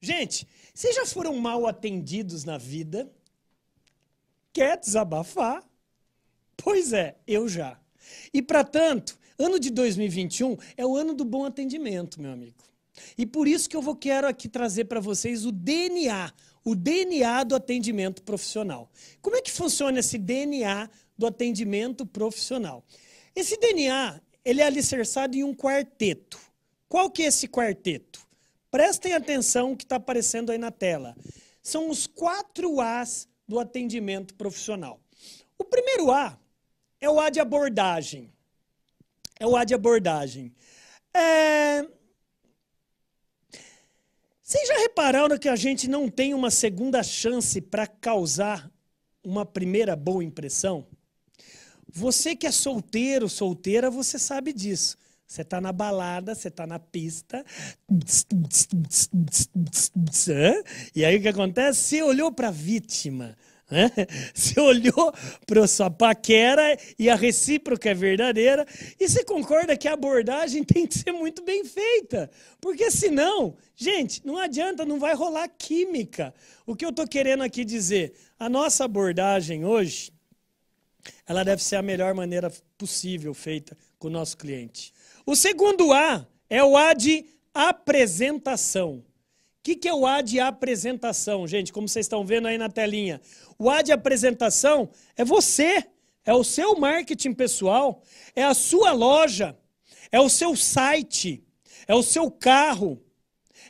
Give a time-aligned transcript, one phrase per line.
[0.00, 3.10] Gente, vocês já foram mal atendidos na vida?
[4.52, 5.64] Quer desabafar?
[6.56, 7.80] Pois é, eu já.
[8.32, 12.62] E para tanto, ano de 2021 é o ano do bom atendimento, meu amigo.
[13.16, 16.32] E por isso que eu vou quero aqui trazer para vocês o DNA,
[16.64, 18.90] o DNA do atendimento profissional.
[19.20, 22.84] Como é que funciona esse DNA do atendimento profissional?
[23.34, 26.38] Esse DNA, ele é alicerçado em um quarteto.
[26.88, 28.27] Qual que é esse quarteto?
[28.70, 31.16] Prestem atenção que está aparecendo aí na tela.
[31.62, 35.00] São os quatro As do atendimento profissional.
[35.56, 36.38] O primeiro A
[37.00, 38.32] é o A de abordagem.
[39.40, 40.52] É o A de abordagem.
[41.14, 41.86] É...
[44.42, 48.70] Vocês já repararam que a gente não tem uma segunda chance para causar
[49.22, 50.86] uma primeira boa impressão?
[51.86, 54.96] Você que é solteiro, solteira, você sabe disso.
[55.28, 57.44] Você está na balada, você está na pista.
[60.96, 61.80] E aí o que acontece?
[61.80, 63.36] Você olhou para a vítima.
[63.70, 63.90] Né?
[64.32, 65.12] Você olhou
[65.46, 68.66] para sua paquera e a recíproca é verdadeira.
[68.98, 72.30] E você concorda que a abordagem tem que ser muito bem feita.
[72.58, 76.32] Porque senão, gente, não adianta, não vai rolar química.
[76.66, 78.14] O que eu estou querendo aqui dizer?
[78.38, 80.10] A nossa abordagem hoje,
[81.26, 84.92] ela deve ser a melhor maneira possível feita com o nosso cliente.
[85.24, 88.98] O segundo A é o A de apresentação.
[88.98, 89.04] O
[89.62, 91.72] que, que é o A de apresentação, gente?
[91.72, 93.20] Como vocês estão vendo aí na telinha.
[93.58, 95.84] O A de apresentação é você,
[96.24, 98.02] é o seu marketing pessoal,
[98.34, 99.58] é a sua loja,
[100.10, 101.44] é o seu site,
[101.86, 103.02] é o seu carro,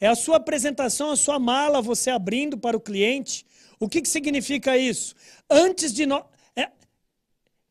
[0.00, 3.46] é a sua apresentação, a sua mala, você abrindo para o cliente.
[3.78, 5.14] O que, que significa isso?
[5.48, 6.22] Antes de nós.
[6.22, 6.35] É...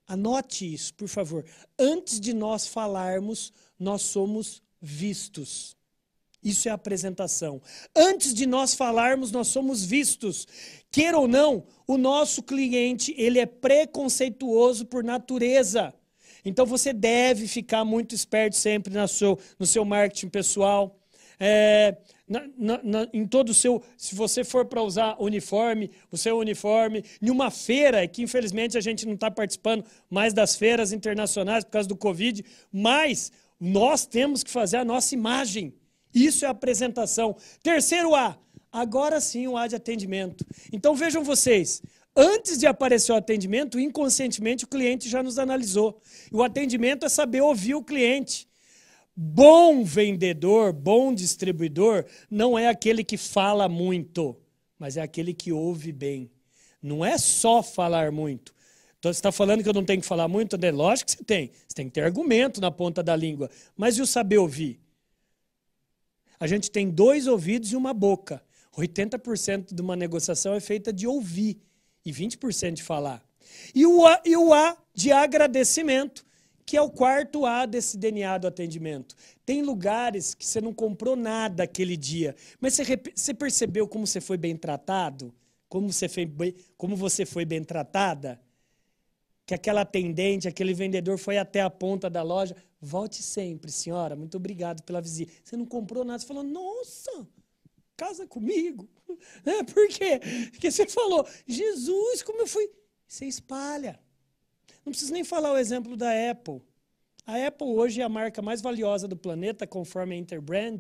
[0.08, 1.44] Anote isso, por favor.
[1.80, 5.76] Antes de nós falarmos nós somos vistos.
[6.44, 7.62] Isso é apresentação.
[7.96, 10.48] Antes de nós falarmos, nós somos vistos.
[10.92, 15.94] Queira ou não, o nosso cliente, ele é preconceituoso por natureza.
[16.44, 20.96] Então você deve ficar muito esperto sempre no seu, no seu marketing pessoal.
[21.40, 21.98] É,
[22.28, 23.84] na, na, na, em todo o seu.
[23.98, 28.82] Se você for para usar uniforme, o seu uniforme, em uma feira, que infelizmente a
[28.82, 34.44] gente não está participando mais das feiras internacionais por causa do Covid, mas nós temos
[34.44, 35.74] que fazer a nossa imagem.
[36.14, 37.36] Isso é apresentação.
[37.62, 38.38] Terceiro A,
[38.72, 40.46] agora sim o A de atendimento.
[40.72, 41.82] Então vejam vocês,
[42.16, 46.02] antes de aparecer o atendimento, inconscientemente o cliente já nos analisou.
[46.32, 48.48] O atendimento é saber ouvir o cliente.
[49.16, 54.36] Bom vendedor, bom distribuidor, não é aquele que fala muito,
[54.78, 56.30] mas é aquele que ouve bem.
[56.82, 58.54] Não é só falar muito,
[59.06, 60.58] então você está falando que eu não tenho que falar muito?
[60.60, 61.52] É lógico que você tem.
[61.68, 63.52] Você tem que ter argumento na ponta da língua.
[63.78, 64.80] Mas e o saber ouvir?
[66.40, 68.42] A gente tem dois ouvidos e uma boca.
[68.76, 71.62] 80% de uma negociação é feita de ouvir
[72.04, 73.24] e 20% de falar.
[73.76, 76.26] E o, a, e o A de agradecimento,
[76.66, 79.16] que é o quarto A desse DNA do atendimento.
[79.46, 84.20] Tem lugares que você não comprou nada aquele dia, mas você, você percebeu como você
[84.20, 85.34] foi bem tratado?
[85.70, 88.40] Como você foi bem, como você foi bem tratada?
[89.46, 92.56] que aquela atendente, aquele vendedor foi até a ponta da loja.
[92.82, 94.16] Volte sempre, senhora.
[94.16, 95.32] Muito obrigado pela visita.
[95.44, 96.20] Você não comprou nada.
[96.20, 97.28] Você falou, nossa,
[97.96, 98.90] casa comigo.
[99.46, 100.20] É, por quê?
[100.50, 102.68] Porque você falou, Jesus, como eu fui.
[103.08, 104.00] Você espalha.
[104.86, 106.62] Não preciso nem falar o exemplo da Apple.
[107.26, 110.78] A Apple hoje é a marca mais valiosa do planeta, conforme a Interbrand,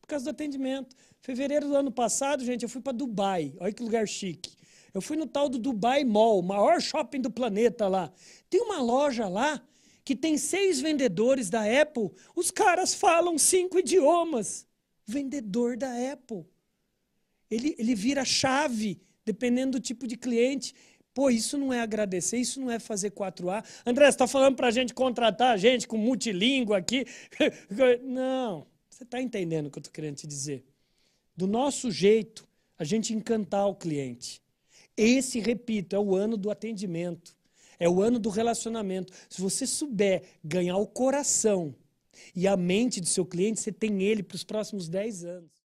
[0.00, 0.96] por causa do atendimento.
[1.20, 3.54] Fevereiro do ano passado, gente, eu fui para Dubai.
[3.58, 4.56] Olha que lugar chique.
[4.94, 8.10] Eu fui no tal do Dubai Mall, maior shopping do planeta lá.
[8.48, 9.62] Tem uma loja lá
[10.02, 12.10] que tem seis vendedores da Apple.
[12.34, 14.66] Os caras falam cinco idiomas.
[15.04, 16.46] Vendedor da Apple.
[17.50, 20.74] Ele, ele vira chave, dependendo do tipo de cliente.
[21.16, 23.64] Pô, isso não é agradecer, isso não é fazer 4A.
[23.86, 27.06] André, você está falando para a gente contratar a gente com multilíngua aqui?
[28.04, 30.62] Não, você está entendendo o que eu estou querendo te dizer.
[31.34, 32.46] Do nosso jeito,
[32.78, 34.42] a gente encantar o cliente.
[34.94, 37.34] Esse, repito, é o ano do atendimento.
[37.80, 39.10] É o ano do relacionamento.
[39.30, 41.74] Se você souber ganhar o coração
[42.34, 45.64] e a mente do seu cliente, você tem ele para os próximos 10 anos.